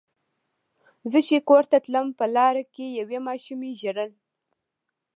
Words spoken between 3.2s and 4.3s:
ماشومې ژړل.